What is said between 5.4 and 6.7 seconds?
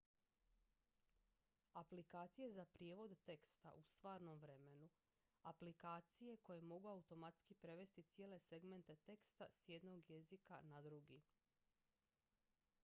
aplikacije koje